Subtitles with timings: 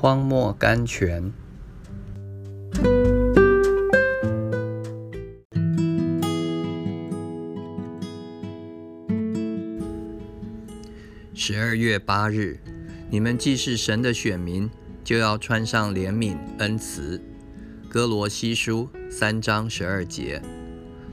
[0.00, 1.30] 荒漠甘泉。
[11.34, 12.58] 十二月八日，
[13.10, 14.70] 你们既是神的选民，
[15.04, 17.20] 就要穿上怜悯、恩慈。
[17.86, 20.40] 哥罗西书三章十二节。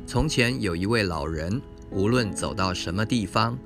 [0.06, 1.62] 从前有一位老人，
[1.92, 3.60] 无论走到什么地方，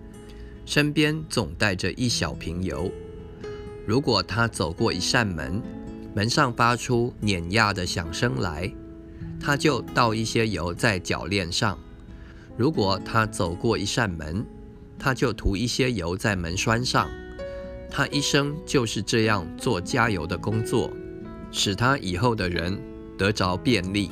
[0.65, 2.91] 身边总带着一小瓶油。
[3.91, 5.61] 如果他走过一扇门，
[6.15, 8.73] 门上发出碾压的响声来，
[9.37, 11.77] 他就倒一些油在铰链上；
[12.55, 14.45] 如果他走过一扇门，
[14.97, 17.09] 他就涂一些油在门栓上。
[17.89, 20.89] 他一生就是这样做加油的工作，
[21.51, 22.81] 使他以后的人
[23.17, 24.09] 得着便利。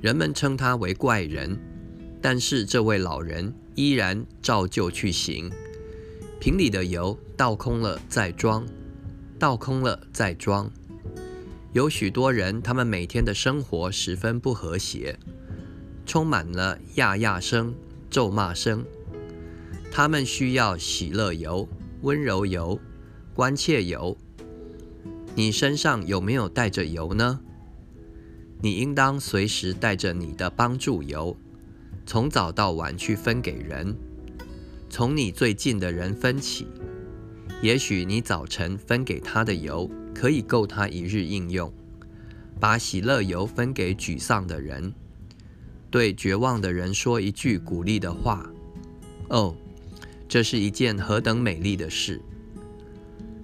[0.00, 1.54] 人们称他为怪人，
[2.22, 5.52] 但是这位老人依然照旧去行。
[6.40, 8.66] 瓶里的油倒空了再装，
[9.38, 10.70] 倒空了再装。
[11.72, 15.18] 有许多人，他们每天的生活十分不和谐，
[16.04, 17.74] 充满了呀呀声、
[18.10, 18.84] 咒骂声。
[19.90, 21.68] 他们需要喜乐油、
[22.02, 22.78] 温柔油、
[23.34, 24.16] 关切油。
[25.34, 27.40] 你身上有没有带着油呢？
[28.60, 31.36] 你应当随时带着你的帮助油，
[32.06, 33.96] 从早到晚去分给人。
[34.96, 36.68] 从你最近的人分起，
[37.60, 41.74] 也许你早晨分给他的油可以够他一日应用。
[42.60, 44.94] 把喜乐油分给沮丧的人，
[45.90, 48.48] 对绝望的人说一句鼓励的话。
[49.30, 49.56] 哦，
[50.28, 52.22] 这是一件何等美丽的事！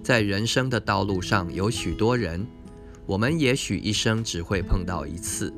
[0.01, 2.47] 在人生的道路上有许多人，
[3.05, 5.53] 我们也许一生只会碰到一次，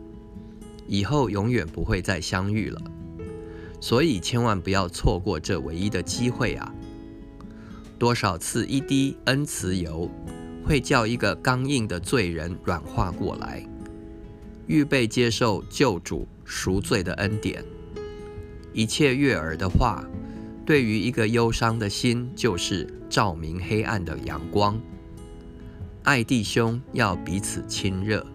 [0.88, 2.82] 以后永远不会再相遇了。
[3.84, 6.74] 所以千万不要错过这唯一的机会啊！
[8.00, 10.10] 多少次一滴恩慈油，
[10.64, 13.62] 会叫一个刚硬的罪人软化过来，
[14.68, 17.62] 预备接受救主赎罪的恩典。
[18.72, 20.02] 一切悦耳的话，
[20.66, 24.80] 对于一个忧伤的心，就是照明黑暗的阳光。
[26.04, 28.26] 爱弟兄要彼此亲热。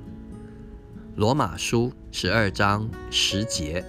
[1.17, 3.83] 罗马书十二章十节。